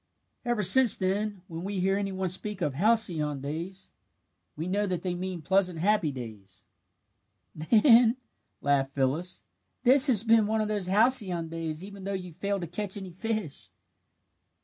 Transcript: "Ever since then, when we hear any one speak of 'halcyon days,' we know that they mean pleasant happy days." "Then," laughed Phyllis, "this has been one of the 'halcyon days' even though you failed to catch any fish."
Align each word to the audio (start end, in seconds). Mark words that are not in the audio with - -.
"Ever 0.43 0.63
since 0.63 0.97
then, 0.97 1.43
when 1.47 1.63
we 1.63 1.79
hear 1.79 1.95
any 1.95 2.11
one 2.11 2.27
speak 2.29 2.59
of 2.63 2.73
'halcyon 2.73 3.39
days,' 3.39 3.91
we 4.55 4.65
know 4.65 4.87
that 4.87 5.03
they 5.03 5.13
mean 5.13 5.43
pleasant 5.43 5.77
happy 5.77 6.11
days." 6.11 6.63
"Then," 7.53 8.17
laughed 8.61 8.95
Phyllis, 8.95 9.43
"this 9.83 10.07
has 10.07 10.23
been 10.23 10.47
one 10.47 10.59
of 10.59 10.69
the 10.69 10.81
'halcyon 10.91 11.49
days' 11.49 11.83
even 11.85 12.03
though 12.05 12.13
you 12.13 12.33
failed 12.33 12.61
to 12.61 12.67
catch 12.67 12.97
any 12.97 13.11
fish." 13.11 13.69